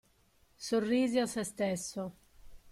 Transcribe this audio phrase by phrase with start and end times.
[0.67, 2.03] Sorrise a sé stesso.